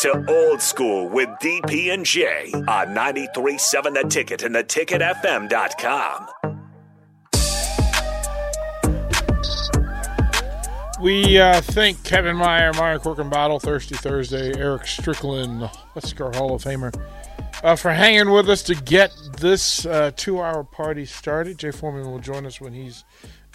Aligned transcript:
to 0.00 0.24
old 0.28 0.62
school 0.62 1.08
with 1.10 1.28
DP 1.42 1.92
and 1.92 2.06
J 2.06 2.50
on 2.54 2.94
93.7 2.94 3.92
The 3.92 4.08
Ticket 4.08 4.42
and 4.42 4.54
theticketfm.com. 4.54 6.28
We 11.02 11.38
uh, 11.38 11.60
thank 11.60 12.02
Kevin 12.02 12.36
Meyer, 12.36 12.72
Meyer 12.72 12.98
Cork 12.98 13.18
and 13.18 13.30
Bottle, 13.30 13.60
Thirsty 13.60 13.94
Thursday, 13.94 14.58
Eric 14.58 14.86
Strickland, 14.86 15.64
Husker 15.64 16.30
Hall 16.34 16.54
of 16.54 16.64
Famer, 16.64 16.94
uh, 17.62 17.76
for 17.76 17.90
hanging 17.90 18.30
with 18.30 18.48
us 18.48 18.62
to 18.64 18.74
get 18.74 19.12
this 19.38 19.84
uh, 19.84 20.12
two 20.16 20.40
hour 20.40 20.64
party 20.64 21.04
started. 21.04 21.58
Jay 21.58 21.72
Foreman 21.72 22.10
will 22.10 22.20
join 22.20 22.46
us 22.46 22.58
when 22.58 22.72
he's 22.72 23.04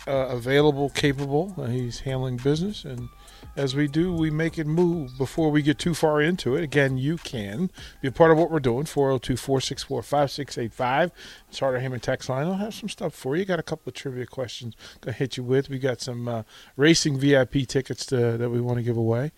uh, 0.07 0.27
available, 0.29 0.91
capable. 0.91 1.53
He's 1.67 2.01
handling 2.01 2.37
business. 2.37 2.85
And 2.85 3.09
as 3.55 3.75
we 3.75 3.87
do, 3.87 4.13
we 4.13 4.29
make 4.29 4.57
it 4.57 4.67
move 4.67 5.17
before 5.17 5.49
we 5.51 5.61
get 5.61 5.79
too 5.79 5.93
far 5.93 6.21
into 6.21 6.55
it. 6.55 6.63
Again, 6.63 6.97
you 6.97 7.17
can 7.17 7.71
be 8.01 8.07
a 8.07 8.11
part 8.11 8.31
of 8.31 8.37
what 8.37 8.51
we're 8.51 8.59
doing 8.59 8.85
402 8.85 9.37
464 9.37 10.03
5685. 10.03 11.11
It's 11.49 11.59
Harder 11.59 11.79
Hammond 11.79 12.03
text 12.03 12.29
line. 12.29 12.47
I'll 12.47 12.55
have 12.55 12.73
some 12.73 12.89
stuff 12.89 13.13
for 13.13 13.35
you. 13.35 13.45
Got 13.45 13.59
a 13.59 13.63
couple 13.63 13.89
of 13.89 13.95
trivia 13.95 14.25
questions 14.25 14.75
to 15.01 15.11
hit 15.11 15.37
you 15.37 15.43
with. 15.43 15.69
We 15.69 15.79
got 15.79 16.01
some 16.01 16.27
uh, 16.27 16.43
racing 16.75 17.19
VIP 17.19 17.67
tickets 17.67 18.05
to, 18.07 18.37
that 18.37 18.49
we 18.49 18.61
want 18.61 18.77
to 18.77 18.83
give 18.83 18.97
away. 18.97 19.31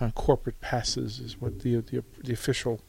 Uh, 0.00 0.10
corporate 0.12 0.60
passes 0.60 1.20
is 1.20 1.40
what 1.40 1.60
the, 1.60 1.76
the, 1.76 2.02
the 2.22 2.32
official 2.32 2.80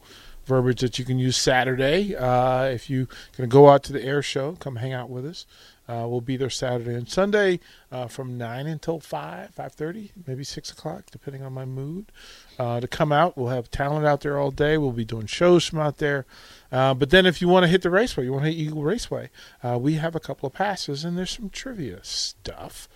verbiage 0.46 0.82
that 0.82 0.98
you 0.98 1.06
can 1.06 1.20
use 1.20 1.38
Saturday. 1.38 2.16
Uh, 2.16 2.64
if 2.66 2.90
you're 2.90 3.06
going 3.38 3.48
to 3.50 3.54
go 3.54 3.70
out 3.70 3.84
to 3.84 3.94
the 3.94 4.04
air 4.04 4.22
show, 4.22 4.54
come 4.54 4.78
hang 4.78 4.94
out 4.94 5.10
with 5.10 5.26
us. 5.26 5.46
Uh, 5.92 6.08
we'll 6.08 6.22
be 6.22 6.38
there 6.38 6.50
Saturday 6.50 6.94
and 6.94 7.10
Sunday 7.10 7.60
uh, 7.92 8.08
from 8.08 8.38
nine 8.38 8.66
until 8.66 9.02
five, 9.02 9.54
five 9.54 9.74
thirty, 9.74 10.12
maybe 10.26 10.44
six 10.46 10.72
o'clock, 10.72 11.04
depending 11.12 11.44
on 11.44 11.52
my 11.52 11.66
mood. 11.66 12.14
Uh, 12.58 12.80
to 12.80 12.88
come 12.88 13.12
out, 13.12 13.36
we'll 13.36 13.50
have 13.50 13.70
talent 13.70 14.06
out 14.06 14.22
there 14.22 14.38
all 14.38 14.52
day. 14.52 14.78
We'll 14.78 14.94
be 14.94 15.04
doing 15.04 15.26
shows 15.26 15.68
from 15.68 15.80
out 15.80 15.98
there. 15.98 16.26
Uh, 16.72 16.94
but 16.94 17.10
then, 17.10 17.26
if 17.26 17.42
you 17.42 17.50
want 17.50 17.66
to 17.66 17.68
hit 17.68 17.82
the 17.82 17.90
raceway, 17.90 18.24
you 18.24 18.32
want 18.32 18.46
to 18.46 18.52
hit 18.52 18.58
Eagle 18.58 18.84
Raceway, 18.84 19.30
uh, 19.62 19.78
we 19.78 19.96
have 19.96 20.16
a 20.16 20.20
couple 20.22 20.48
of 20.48 20.54
passes, 20.54 21.04
and 21.04 21.18
there's 21.18 21.32
some 21.32 21.50
trivia 21.50 22.00
stuff 22.04 22.88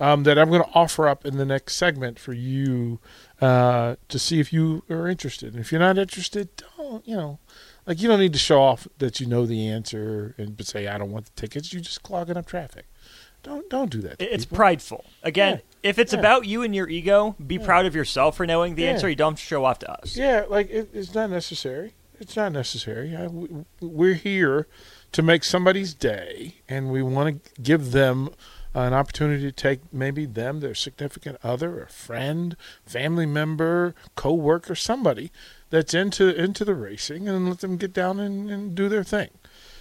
um, 0.00 0.22
that 0.22 0.38
I'm 0.38 0.48
going 0.48 0.62
to 0.62 0.70
offer 0.72 1.06
up 1.06 1.26
in 1.26 1.36
the 1.36 1.44
next 1.44 1.76
segment 1.76 2.18
for 2.18 2.32
you 2.32 2.98
uh, 3.42 3.96
to 4.08 4.18
see 4.18 4.40
if 4.40 4.54
you 4.54 4.84
are 4.88 5.06
interested. 5.06 5.52
And 5.52 5.60
if 5.60 5.70
you're 5.70 5.80
not 5.80 5.98
interested, 5.98 6.48
don't 6.78 7.06
you 7.06 7.16
know 7.16 7.38
like 7.88 8.02
you 8.02 8.06
don't 8.06 8.20
need 8.20 8.34
to 8.34 8.38
show 8.38 8.62
off 8.62 8.86
that 8.98 9.18
you 9.18 9.26
know 9.26 9.46
the 9.46 9.66
answer 9.66 10.34
and 10.36 10.54
say 10.64 10.86
I 10.86 10.98
don't 10.98 11.10
want 11.10 11.24
the 11.24 11.32
tickets. 11.40 11.72
You're 11.72 11.82
just 11.82 12.02
clogging 12.02 12.36
up 12.36 12.46
traffic. 12.46 12.84
Don't 13.42 13.68
don't 13.70 13.90
do 13.90 14.02
that. 14.02 14.20
It's 14.20 14.44
people. 14.44 14.56
prideful. 14.56 15.04
Again, 15.22 15.54
yeah. 15.54 15.90
if 15.90 15.98
it's 15.98 16.12
yeah. 16.12 16.18
about 16.18 16.46
you 16.46 16.62
and 16.62 16.74
your 16.74 16.88
ego, 16.88 17.34
be 17.44 17.56
yeah. 17.56 17.64
proud 17.64 17.86
of 17.86 17.94
yourself 17.94 18.36
for 18.36 18.46
knowing 18.46 18.74
the 18.74 18.86
answer. 18.86 19.08
You 19.08 19.16
don't 19.16 19.38
show 19.38 19.64
off 19.64 19.78
to 19.80 19.90
us. 19.90 20.16
Yeah, 20.16 20.44
like 20.48 20.68
it, 20.70 20.90
it's 20.92 21.14
not 21.14 21.30
necessary. 21.30 21.94
It's 22.20 22.36
not 22.36 22.52
necessary. 22.52 23.16
I, 23.16 23.28
we're 23.80 24.14
here 24.14 24.66
to 25.12 25.22
make 25.22 25.42
somebody's 25.42 25.94
day, 25.94 26.56
and 26.68 26.90
we 26.90 27.02
want 27.02 27.42
to 27.44 27.62
give 27.62 27.92
them 27.92 28.30
an 28.74 28.92
opportunity 28.92 29.44
to 29.44 29.52
take 29.52 29.80
maybe 29.92 30.26
them, 30.26 30.60
their 30.60 30.74
significant 30.74 31.38
other, 31.42 31.82
a 31.82 31.88
friend, 31.88 32.56
family 32.84 33.24
member, 33.24 33.94
co-worker, 34.14 34.74
somebody 34.74 35.30
that's 35.70 35.94
into 35.94 36.28
into 36.28 36.64
the 36.64 36.74
racing 36.74 37.28
and 37.28 37.48
let 37.48 37.60
them 37.60 37.76
get 37.76 37.92
down 37.92 38.20
and, 38.20 38.50
and 38.50 38.74
do 38.74 38.88
their 38.88 39.04
thing. 39.04 39.30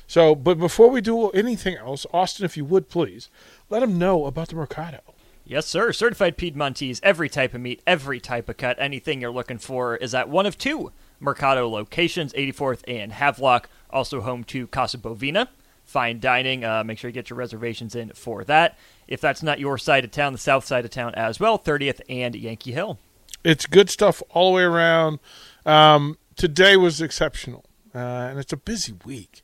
So, 0.08 0.36
but 0.36 0.58
before 0.58 0.90
we 0.90 1.02
do 1.02 1.30
anything 1.30 1.76
else, 1.76 2.06
Austin, 2.14 2.46
if 2.46 2.56
you 2.56 2.64
would 2.66 2.90
please, 2.90 3.30
let 3.70 3.82
them 3.82 3.98
know 3.98 4.26
about 4.26 4.50
the 4.50 4.56
Mercado. 4.56 5.00
Yes, 5.46 5.66
sir. 5.66 5.92
Certified 5.94 6.38
Piedmontese, 6.38 7.00
every 7.04 7.30
type 7.30 7.54
of 7.54 7.62
meat, 7.62 7.82
every 7.88 8.20
type 8.20 8.50
of 8.50 8.58
cut, 8.58 8.78
anything 8.80 9.22
you're 9.22 9.32
looking 9.32 9.58
for 9.58 9.96
is 9.98 10.14
at 10.14 10.30
one 10.30 10.46
of 10.46 10.58
two 10.58 10.92
Mercado 11.20 11.70
locations, 11.70 12.34
84th 12.34 12.82
and 12.88 13.14
Havelock, 13.14 13.70
also 13.90 14.22
home 14.22 14.44
to 14.46 14.68
Casa 14.68 14.98
Bovina. 14.98 15.48
Fine 15.86 16.20
dining. 16.20 16.66
Uh, 16.66 16.84
make 16.84 17.00
sure 17.00 17.10
you 17.10 17.14
get 17.14 17.30
your 17.30 17.40
reservations 17.40 17.96
in 17.96 18.10
for 18.10 18.44
that. 18.44 18.78
If 19.08 19.22
that's 19.22 19.42
not 19.42 19.60
your 19.60 19.78
side 19.78 20.04
of 20.04 20.12
town, 20.12 20.34
the 20.34 20.40
south 20.40 20.66
side 20.66 20.84
of 20.84 20.92
town 20.92 21.16
as 21.16 21.40
well, 21.40 21.58
30th 21.58 22.02
and 22.10 22.36
Yankee 22.36 22.74
Hill. 22.74 23.00
It's 23.44 23.66
good 23.66 23.90
stuff 23.90 24.22
all 24.32 24.52
the 24.52 24.58
way 24.58 24.64
around. 24.64 25.20
Um, 25.68 26.18
today 26.38 26.78
was 26.78 27.02
exceptional, 27.02 27.66
uh, 27.94 27.98
and 27.98 28.40
it's 28.40 28.54
a 28.54 28.58
busy 28.58 28.94
week. 29.06 29.44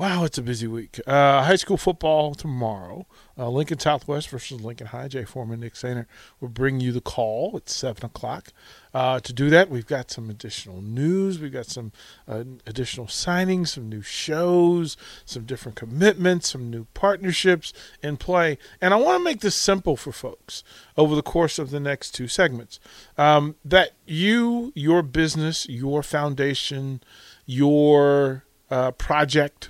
Wow, 0.00 0.24
it's 0.24 0.38
a 0.38 0.42
busy 0.42 0.66
week. 0.66 0.98
Uh, 1.06 1.44
high 1.44 1.56
school 1.56 1.76
football 1.76 2.34
tomorrow. 2.34 3.06
Uh, 3.36 3.50
Lincoln 3.50 3.78
Southwest 3.78 4.30
versus 4.30 4.62
Lincoln 4.62 4.86
High. 4.86 5.08
Jay 5.08 5.24
Foreman, 5.24 5.60
Nick 5.60 5.74
Sainer 5.74 6.06
will 6.40 6.48
bring 6.48 6.80
you 6.80 6.90
the 6.90 7.02
call 7.02 7.52
at 7.54 7.68
7 7.68 8.06
o'clock. 8.06 8.50
Uh, 8.94 9.20
to 9.20 9.34
do 9.34 9.50
that, 9.50 9.68
we've 9.68 9.86
got 9.86 10.10
some 10.10 10.30
additional 10.30 10.80
news. 10.80 11.38
We've 11.38 11.52
got 11.52 11.66
some 11.66 11.92
uh, 12.26 12.44
additional 12.66 13.08
signings, 13.08 13.68
some 13.68 13.90
new 13.90 14.00
shows, 14.00 14.96
some 15.26 15.44
different 15.44 15.76
commitments, 15.76 16.52
some 16.52 16.70
new 16.70 16.86
partnerships 16.94 17.74
in 18.02 18.16
play. 18.16 18.56
And 18.80 18.94
I 18.94 18.96
want 18.96 19.18
to 19.18 19.22
make 19.22 19.40
this 19.42 19.56
simple 19.56 19.98
for 19.98 20.12
folks 20.12 20.64
over 20.96 21.14
the 21.14 21.22
course 21.22 21.58
of 21.58 21.68
the 21.68 21.80
next 21.80 22.12
two 22.12 22.26
segments 22.26 22.80
um, 23.18 23.56
that 23.66 23.90
you, 24.06 24.72
your 24.74 25.02
business, 25.02 25.68
your 25.68 26.02
foundation, 26.02 27.02
your 27.44 28.44
uh, 28.70 28.92
project, 28.92 29.69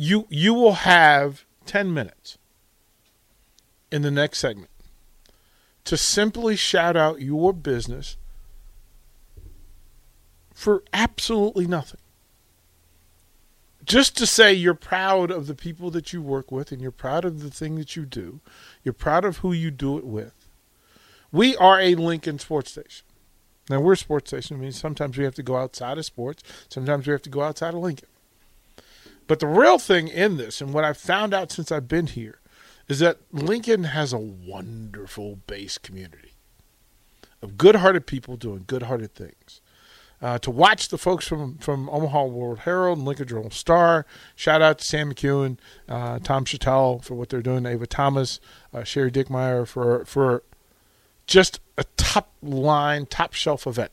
you 0.00 0.28
you 0.30 0.54
will 0.54 0.74
have 0.74 1.44
10 1.66 1.92
minutes 1.92 2.38
in 3.90 4.02
the 4.02 4.12
next 4.12 4.38
segment 4.38 4.70
to 5.84 5.96
simply 5.96 6.54
shout 6.54 6.96
out 6.96 7.20
your 7.20 7.52
business 7.52 8.16
for 10.54 10.84
absolutely 10.92 11.66
nothing. 11.66 12.00
Just 13.84 14.16
to 14.18 14.26
say 14.26 14.52
you're 14.52 14.74
proud 14.74 15.30
of 15.30 15.46
the 15.46 15.54
people 15.54 15.90
that 15.90 16.12
you 16.12 16.22
work 16.22 16.52
with 16.52 16.70
and 16.70 16.80
you're 16.80 16.90
proud 16.90 17.24
of 17.24 17.42
the 17.42 17.50
thing 17.50 17.74
that 17.76 17.96
you 17.96 18.04
do. 18.04 18.40
You're 18.84 18.92
proud 18.92 19.24
of 19.24 19.38
who 19.38 19.52
you 19.52 19.70
do 19.70 19.98
it 19.98 20.04
with. 20.04 20.46
We 21.32 21.56
are 21.56 21.80
a 21.80 21.94
Lincoln 21.94 22.38
sports 22.38 22.70
station. 22.72 23.06
Now, 23.70 23.80
we're 23.80 23.94
a 23.94 23.96
sports 23.96 24.30
station. 24.30 24.58
I 24.58 24.60
mean, 24.60 24.72
sometimes 24.72 25.16
we 25.16 25.24
have 25.24 25.34
to 25.36 25.42
go 25.42 25.56
outside 25.56 25.98
of 25.98 26.04
sports, 26.04 26.42
sometimes 26.68 27.06
we 27.06 27.12
have 27.12 27.22
to 27.22 27.30
go 27.30 27.42
outside 27.42 27.74
of 27.74 27.80
Lincoln. 27.80 28.08
But 29.28 29.40
the 29.40 29.46
real 29.46 29.78
thing 29.78 30.08
in 30.08 30.38
this, 30.38 30.60
and 30.60 30.72
what 30.74 30.84
I've 30.84 30.96
found 30.96 31.32
out 31.32 31.52
since 31.52 31.70
I've 31.70 31.86
been 31.86 32.08
here, 32.08 32.40
is 32.88 32.98
that 32.98 33.18
Lincoln 33.30 33.84
has 33.84 34.12
a 34.12 34.18
wonderful 34.18 35.36
base 35.46 35.76
community 35.76 36.32
of 37.42 37.58
good 37.58 37.76
hearted 37.76 38.06
people 38.06 38.36
doing 38.36 38.64
good 38.66 38.84
hearted 38.84 39.14
things. 39.14 39.60
Uh, 40.20 40.38
to 40.38 40.50
watch 40.50 40.88
the 40.88 40.98
folks 40.98 41.28
from, 41.28 41.58
from 41.58 41.88
Omaha 41.90 42.24
World 42.24 42.60
Herald 42.60 42.98
and 42.98 43.06
Lincoln 43.06 43.28
Journal 43.28 43.50
Star, 43.50 44.04
shout 44.34 44.62
out 44.62 44.78
to 44.78 44.84
Sam 44.84 45.12
McKewon, 45.12 45.58
uh, 45.88 46.18
Tom 46.18 46.44
Shatel 46.44 47.04
for 47.04 47.14
what 47.14 47.28
they're 47.28 47.42
doing, 47.42 47.66
Ava 47.66 47.86
Thomas, 47.86 48.40
uh, 48.74 48.82
Sherry 48.82 49.12
Dickmeyer 49.12 49.68
for, 49.68 50.04
for 50.06 50.42
just 51.26 51.60
a 51.76 51.84
top 51.96 52.32
line, 52.42 53.06
top 53.06 53.34
shelf 53.34 53.64
event. 53.66 53.92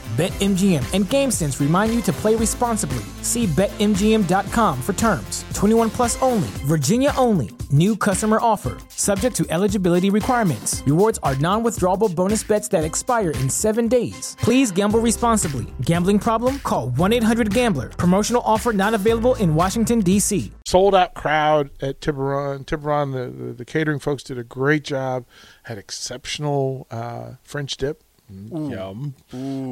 BetMGM 0.11 0.83
and 0.93 1.05
GameSense 1.05 1.61
remind 1.61 1.93
you 1.93 2.01
to 2.01 2.11
play 2.11 2.35
responsibly. 2.35 3.05
See 3.21 3.45
BetMGM.com 3.45 4.81
for 4.81 4.91
terms. 4.91 5.45
21 5.53 5.89
plus 5.89 6.21
only, 6.21 6.49
Virginia 6.65 7.13
only. 7.15 7.51
New 7.71 7.95
customer 7.95 8.37
offer. 8.41 8.77
Subject 8.89 9.33
to 9.37 9.45
eligibility 9.49 10.09
requirements. 10.09 10.83
Rewards 10.85 11.17
are 11.23 11.37
non 11.37 11.63
withdrawable 11.63 12.13
bonus 12.13 12.43
bets 12.43 12.67
that 12.67 12.83
expire 12.83 13.29
in 13.29 13.49
seven 13.49 13.87
days. 13.87 14.35
Please 14.41 14.69
gamble 14.69 14.99
responsibly. 14.99 15.67
Gambling 15.81 16.19
problem? 16.19 16.59
Call 16.59 16.89
1 16.89 17.13
800 17.13 17.53
Gambler. 17.53 17.87
Promotional 17.87 18.41
offer 18.45 18.73
not 18.73 18.93
available 18.93 19.35
in 19.35 19.55
Washington, 19.55 20.01
D.C. 20.01 20.51
Sold 20.65 20.93
out 20.93 21.13
crowd 21.13 21.69
at 21.81 22.01
Tiburon. 22.01 22.65
Tiburon, 22.65 23.13
the, 23.13 23.29
the, 23.29 23.53
the 23.53 23.65
catering 23.65 23.99
folks 23.99 24.23
did 24.23 24.37
a 24.37 24.43
great 24.43 24.83
job, 24.83 25.25
had 25.63 25.77
exceptional 25.77 26.87
uh, 26.91 27.35
French 27.43 27.77
dip 27.77 28.03
Yum. 28.51 29.15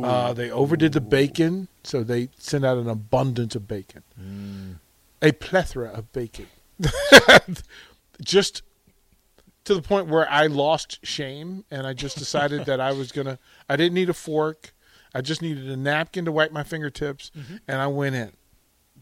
Uh, 0.04 0.34
they 0.34 0.52
overdid 0.52 0.94
the 0.94 1.02
bacon, 1.02 1.68
so 1.84 2.04
they 2.04 2.30
sent 2.38 2.66
out 2.66 2.78
an 2.78 2.90
abundance 2.90 3.56
of 3.56 3.68
bacon, 3.68 4.04
a 5.22 5.32
plethora 5.34 5.90
of 5.90 6.12
bacon, 6.12 6.48
just 8.24 8.64
to 9.66 9.76
the 9.76 9.82
point 9.82 10.08
where 10.08 10.30
I 10.30 10.48
lost 10.48 11.00
shame, 11.06 11.64
and 11.72 11.86
I 11.86 11.94
just 11.94 12.18
decided 12.18 12.66
that 12.66 12.80
I 12.80 12.92
was 12.92 13.12
gonna. 13.12 13.40
I 13.70 13.76
didn't 13.76 13.94
need 13.94 14.10
a 14.10 14.14
fork. 14.14 14.74
I 15.14 15.22
just 15.22 15.42
needed 15.42 15.70
a 15.70 15.78
napkin 15.78 16.26
to 16.26 16.32
wipe 16.32 16.52
my 16.52 16.64
fingertips, 16.64 17.32
and 17.68 17.82
I 17.82 17.88
went 17.88 18.16
in. 18.16 18.32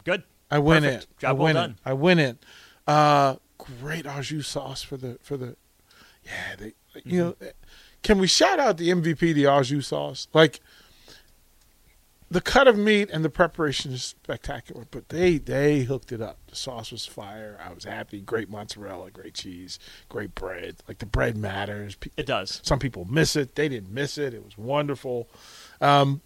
Good. 0.04 0.22
I 0.50 0.58
went 0.58 0.84
Perfect. 0.84 1.04
in. 1.04 1.10
Job 1.20 1.28
I 1.28 1.32
well 1.32 1.42
went 1.44 1.54
done. 1.56 1.70
in. 1.70 1.76
I 1.84 1.92
went 1.92 2.20
in. 2.20 2.38
Uh, 2.86 3.36
great 3.58 4.06
au 4.06 4.22
jus 4.22 4.46
sauce 4.46 4.82
for 4.82 4.96
the 4.96 5.18
for 5.22 5.36
the. 5.36 5.56
Yeah, 6.24 6.56
they. 6.58 6.72
You 7.04 7.18
know, 7.18 7.36
can 8.02 8.18
we 8.18 8.26
shout 8.26 8.58
out 8.58 8.76
the 8.76 8.90
MVP 8.90 9.34
the 9.34 9.46
au 9.46 9.62
jus 9.62 9.88
sauce? 9.88 10.28
Like 10.32 10.60
the 12.30 12.40
cut 12.40 12.68
of 12.68 12.76
meat 12.76 13.08
and 13.10 13.24
the 13.24 13.30
preparation 13.30 13.92
is 13.92 14.02
spectacular, 14.02 14.86
but 14.90 15.08
they 15.08 15.38
they 15.38 15.80
hooked 15.80 16.12
it 16.12 16.20
up. 16.20 16.38
The 16.48 16.56
sauce 16.56 16.92
was 16.92 17.06
fire. 17.06 17.58
I 17.64 17.72
was 17.72 17.84
happy. 17.84 18.20
Great 18.20 18.50
mozzarella, 18.50 19.10
great 19.10 19.34
cheese, 19.34 19.78
great 20.08 20.34
bread. 20.34 20.76
Like 20.86 20.98
the 20.98 21.06
bread 21.06 21.36
matters. 21.36 21.96
It 22.16 22.26
does. 22.26 22.60
some 22.62 22.78
people 22.78 23.06
miss 23.06 23.34
it. 23.34 23.54
They 23.54 23.68
didn't 23.68 23.92
miss 23.92 24.18
it. 24.18 24.34
It 24.34 24.44
was 24.44 24.58
wonderful. 24.58 25.28
Um, 25.80 26.20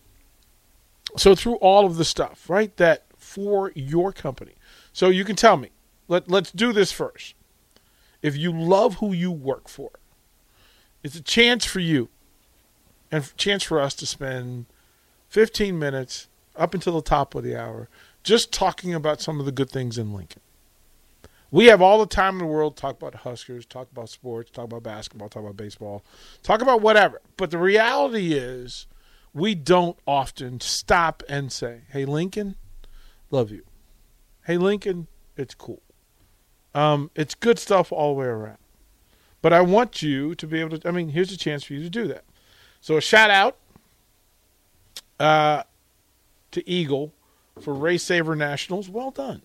so 1.17 1.35
through 1.35 1.57
all 1.57 1.87
of 1.87 1.97
the 1.97 2.05
stuff, 2.05 2.51
right? 2.51 2.77
That 2.79 3.05
for 3.17 3.71
your 3.75 4.13
company. 4.13 4.55
So 4.93 5.09
you 5.09 5.25
can 5.25 5.37
tell 5.37 5.57
me. 5.57 5.71
Let 6.09 6.29
Let's 6.29 6.51
do 6.51 6.73
this 6.73 6.91
first. 6.91 7.35
If 8.23 8.37
you 8.37 8.53
love 8.53 8.97
who 8.97 9.13
you 9.13 9.31
work 9.31 9.69
for, 9.69 9.91
it's 11.03 11.17
a 11.17 11.23
chance 11.23 11.65
for 11.65 11.81
you, 11.81 12.09
and 13.11 13.25
a 13.25 13.27
chance 13.37 13.63
for 13.63 13.81
us 13.81 13.95
to 13.95 14.07
spend 14.07 14.67
15 15.29 15.79
minutes 15.79 16.29
up 16.57 16.75
until 16.75 16.95
the 16.95 17.03
top 17.03 17.35
of 17.35 17.43
the 17.43 17.57
hour 17.57 17.89
just 18.23 18.53
talking 18.53 18.95
about 18.95 19.21
some 19.21 19.41
of 19.41 19.47
the 19.47 19.53
good 19.53 19.71
things 19.71 19.99
in 19.99 20.13
Lincoln. 20.13 20.43
We 21.51 21.67
have 21.67 21.83
all 21.83 21.99
the 21.99 22.07
time 22.07 22.35
in 22.35 22.39
the 22.39 22.47
world 22.47 22.77
talk 22.77 22.97
about 22.97 23.15
Huskers, 23.17 23.67
talk 23.67 23.91
about 23.91 24.09
sports, 24.09 24.51
talk 24.51 24.65
about 24.65 24.83
basketball, 24.83 25.29
talk 25.29 25.43
about 25.43 25.57
baseball, 25.57 26.03
talk 26.43 26.63
about 26.63 26.81
whatever. 26.81 27.21
But 27.37 27.51
the 27.51 27.59
reality 27.59 28.33
is, 28.33 28.87
we 29.35 29.55
don't 29.55 29.99
often 30.07 30.61
stop 30.61 31.23
and 31.29 31.53
say, 31.53 31.83
"Hey, 31.91 32.07
Lincoln, 32.07 32.57
love 33.31 33.51
you." 33.51 33.65
Hey, 34.47 34.57
Lincoln, 34.57 35.09
it's 35.37 35.55
cool. 35.55 35.83
Um, 36.75 37.11
it's 37.15 37.35
good 37.35 37.59
stuff 37.59 37.93
all 37.93 38.15
the 38.15 38.21
way 38.21 38.27
around. 38.27 38.59
But 39.43 39.53
I 39.53 39.61
want 39.61 40.03
you 40.03 40.35
to 40.37 40.47
be 40.47 40.61
able 40.61 40.79
to. 40.79 40.89
I 40.89 40.93
mean, 40.93 41.11
here's 41.11 41.33
a 41.33 41.37
chance 41.37 41.65
for 41.65 41.75
you 41.75 41.83
to 41.83 41.91
do 41.91 42.07
that. 42.09 42.25
So 42.81 42.97
a 42.97 43.01
shout 43.01 43.31
out 43.31 43.59
uh, 45.21 45.65
to 46.53 46.69
Eagle 46.69 47.13
for 47.61 47.75
Race 47.75 48.05
Saver 48.05 48.35
Nationals. 48.37 48.89
Well 48.89 49.11
done. 49.11 49.43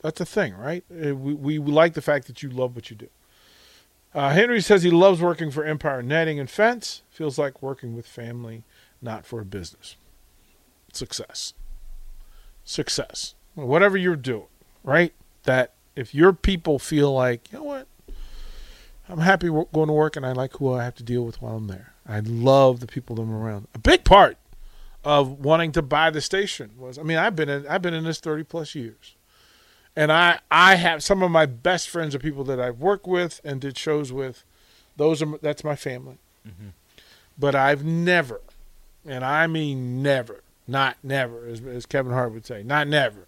That's 0.00 0.20
a 0.20 0.26
thing, 0.26 0.54
right? 0.54 0.84
Uh, 0.90 1.14
We, 1.14 1.58
we 1.58 1.72
like 1.72 1.94
the 1.94 2.02
fact 2.02 2.26
that 2.26 2.42
you 2.42 2.48
love 2.48 2.74
what 2.74 2.90
you 2.90 2.96
do. 2.96 3.08
Uh, 4.14 4.30
Henry 4.30 4.60
says 4.60 4.82
he 4.82 4.90
loves 4.90 5.22
working 5.22 5.50
for 5.50 5.64
Empire 5.64 6.02
Netting 6.02 6.38
and 6.40 6.50
Fence. 6.50 7.02
Feels 7.10 7.38
like 7.38 7.62
working 7.62 7.94
with 7.94 8.06
family, 8.06 8.64
not 9.00 9.24
for 9.24 9.40
a 9.40 9.44
business. 9.44 9.96
Success. 10.92 11.54
Success. 12.64 13.34
Whatever 13.54 13.96
you're 13.96 14.16
doing, 14.16 14.48
right? 14.84 15.14
That 15.44 15.72
if 15.96 16.14
your 16.14 16.32
people 16.32 16.78
feel 16.78 17.12
like, 17.12 17.50
you 17.52 17.58
know 17.58 17.64
what? 17.64 17.86
I'm 19.08 19.18
happy 19.18 19.48
going 19.48 19.68
to 19.72 19.92
work 19.92 20.16
and 20.16 20.24
I 20.24 20.32
like 20.32 20.54
who 20.54 20.72
I 20.72 20.84
have 20.84 20.94
to 20.96 21.02
deal 21.02 21.24
with 21.24 21.42
while 21.42 21.56
I'm 21.56 21.66
there. 21.66 21.92
I 22.06 22.20
love 22.20 22.80
the 22.80 22.86
people 22.86 23.16
that 23.16 23.22
I'm 23.22 23.34
around. 23.34 23.68
A 23.74 23.78
big 23.78 24.04
part 24.04 24.36
of 25.04 25.44
wanting 25.44 25.72
to 25.72 25.82
buy 25.82 26.10
the 26.10 26.20
station 26.20 26.70
was 26.78 26.98
I 26.98 27.02
mean, 27.02 27.18
I've 27.18 27.36
been 27.36 27.48
in 27.48 27.66
I've 27.66 27.82
been 27.82 27.94
in 27.94 28.04
this 28.04 28.20
30 28.20 28.44
plus 28.44 28.74
years. 28.74 29.16
And 29.94 30.10
I 30.10 30.40
I 30.50 30.76
have 30.76 31.02
some 31.02 31.22
of 31.22 31.30
my 31.30 31.46
best 31.46 31.88
friends 31.88 32.14
are 32.14 32.18
people 32.18 32.44
that 32.44 32.60
I've 32.60 32.78
worked 32.78 33.06
with 33.06 33.40
and 33.44 33.60
did 33.60 33.76
shows 33.76 34.12
with. 34.12 34.44
Those 34.96 35.22
are 35.22 35.38
that's 35.42 35.64
my 35.64 35.76
family. 35.76 36.18
Mm-hmm. 36.46 36.68
But 37.38 37.54
I've 37.54 37.84
never, 37.84 38.40
and 39.06 39.24
I 39.24 39.46
mean 39.46 40.02
never, 40.02 40.42
not 40.66 40.96
never, 41.02 41.46
as, 41.46 41.60
as 41.62 41.86
Kevin 41.86 42.12
Hart 42.12 42.32
would 42.32 42.46
say, 42.46 42.62
not 42.62 42.88
never, 42.88 43.26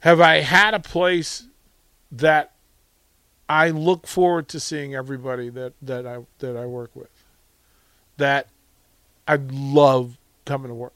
have 0.00 0.20
I 0.20 0.40
had 0.40 0.74
a 0.74 0.80
place 0.80 1.48
that 2.10 2.52
I 3.48 3.70
look 3.70 4.06
forward 4.06 4.48
to 4.48 4.60
seeing 4.60 4.94
everybody 4.94 5.48
that, 5.50 5.72
that 5.82 6.06
I 6.06 6.18
that 6.40 6.56
I 6.56 6.66
work 6.66 6.94
with. 6.94 7.10
That 8.18 8.48
I 9.26 9.36
love 9.36 10.18
coming 10.44 10.68
to 10.68 10.74
work. 10.74 10.92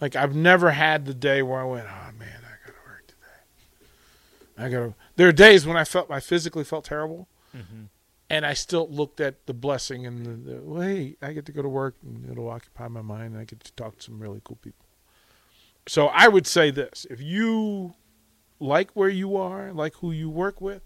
Like 0.00 0.16
I've 0.16 0.34
never 0.34 0.72
had 0.72 1.06
the 1.06 1.14
day 1.14 1.42
where 1.42 1.60
I 1.60 1.64
went, 1.64 1.86
oh 1.86 2.18
man, 2.18 2.40
I 2.44 2.66
gotta 2.66 2.78
work 2.84 3.06
today. 3.06 4.64
I 4.66 4.68
gotta. 4.68 4.94
There 5.16 5.28
are 5.28 5.32
days 5.32 5.64
when 5.64 5.76
I 5.76 5.84
felt 5.84 6.10
I 6.10 6.18
physically 6.18 6.64
felt 6.64 6.84
terrible, 6.84 7.28
mm-hmm. 7.56 7.84
and 8.28 8.44
I 8.44 8.54
still 8.54 8.88
looked 8.88 9.20
at 9.20 9.46
the 9.46 9.54
blessing 9.54 10.06
and 10.06 10.26
the, 10.26 10.52
the 10.52 10.60
well, 10.60 10.82
hey, 10.82 11.16
I 11.22 11.32
get 11.32 11.46
to 11.46 11.52
go 11.52 11.62
to 11.62 11.68
work 11.68 11.94
and 12.02 12.28
it'll 12.30 12.48
occupy 12.48 12.88
my 12.88 13.02
mind. 13.02 13.34
And 13.34 13.38
I 13.38 13.44
get 13.44 13.60
to 13.60 13.72
talk 13.74 13.98
to 13.98 14.02
some 14.02 14.18
really 14.18 14.40
cool 14.42 14.58
people. 14.60 14.86
So 15.86 16.06
I 16.08 16.26
would 16.26 16.48
say 16.48 16.72
this: 16.72 17.06
if 17.08 17.20
you 17.20 17.94
like 18.58 18.90
where 18.92 19.08
you 19.08 19.36
are, 19.36 19.72
like 19.72 19.94
who 19.96 20.10
you 20.10 20.30
work 20.30 20.60
with, 20.60 20.82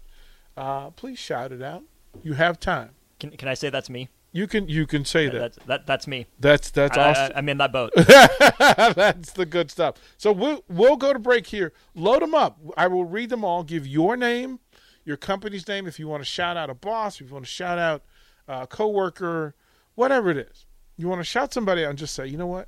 uh, 0.57 0.89
please 0.91 1.19
shout 1.19 1.51
it 1.51 1.61
out. 1.61 1.83
You 2.23 2.33
have 2.33 2.59
time. 2.59 2.91
Can, 3.19 3.31
can 3.31 3.47
I 3.47 3.53
say 3.53 3.69
that's 3.69 3.89
me? 3.89 4.09
You 4.33 4.45
can 4.45 4.67
you 4.67 4.85
can 4.85 5.05
say 5.05 5.29
that. 5.29 5.39
That's 5.39 5.57
that, 5.65 5.87
that's 5.87 6.07
me. 6.07 6.27
That's 6.39 6.69
that's 6.69 6.97
I, 6.97 7.09
awesome. 7.09 7.31
I, 7.33 7.37
I'm 7.37 7.49
in 7.49 7.57
that 7.57 7.71
boat. 7.71 7.91
That's 7.95 9.31
the 9.31 9.45
good 9.45 9.71
stuff. 9.71 9.95
So 10.17 10.31
we'll 10.31 10.63
we'll 10.67 10.97
go 10.97 11.13
to 11.13 11.17
break 11.17 11.47
here. 11.47 11.73
Load 11.95 12.21
them 12.21 12.35
up. 12.35 12.59
I 12.75 12.87
will 12.87 13.05
read 13.05 13.29
them 13.29 13.45
all. 13.45 13.63
Give 13.63 13.87
your 13.87 14.17
name, 14.17 14.59
your 15.05 15.17
company's 15.17 15.67
name. 15.67 15.87
If 15.87 15.97
you 15.97 16.07
want 16.07 16.21
to 16.21 16.29
shout 16.29 16.57
out 16.57 16.69
a 16.69 16.75
boss, 16.75 17.21
if 17.21 17.27
you 17.27 17.33
want 17.33 17.45
to 17.45 17.51
shout 17.51 17.79
out 17.79 18.03
a 18.47 18.67
coworker, 18.67 19.55
whatever 19.95 20.29
it 20.29 20.37
is, 20.37 20.65
you 20.97 21.07
want 21.07 21.21
to 21.21 21.25
shout 21.25 21.53
somebody 21.53 21.83
out 21.83 21.91
and 21.91 21.97
just 21.97 22.13
say, 22.13 22.27
you 22.27 22.37
know 22.37 22.47
what, 22.47 22.67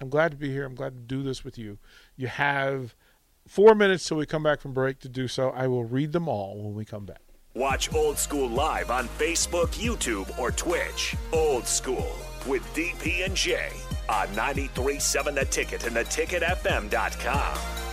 I'm 0.00 0.08
glad 0.08 0.30
to 0.30 0.36
be 0.36 0.50
here. 0.50 0.64
I'm 0.64 0.74
glad 0.74 0.94
to 0.94 1.00
do 1.00 1.22
this 1.22 1.44
with 1.44 1.58
you. 1.58 1.78
You 2.16 2.28
have 2.28 2.94
four 3.46 3.74
minutes 3.74 4.06
till 4.08 4.16
we 4.16 4.26
come 4.26 4.42
back 4.42 4.60
from 4.60 4.72
break 4.72 5.00
to 5.00 5.08
do 5.08 5.28
so. 5.28 5.50
I 5.50 5.66
will 5.66 5.84
read 5.84 6.12
them 6.12 6.28
all 6.28 6.62
when 6.62 6.74
we 6.74 6.84
come 6.84 7.04
back. 7.04 7.20
Watch 7.54 7.94
Old 7.94 8.18
School 8.18 8.48
live 8.48 8.90
on 8.90 9.06
Facebook, 9.08 9.68
YouTube, 9.74 10.36
or 10.38 10.50
Twitch. 10.50 11.14
Old 11.32 11.66
School 11.66 12.16
with 12.46 12.62
DP 12.74 13.24
and 13.24 13.34
J 13.36 13.70
on 14.08 14.26
93.7 14.28 15.34
The 15.34 15.44
Ticket 15.44 15.86
and 15.86 15.94
theticketfm.com. 15.96 17.83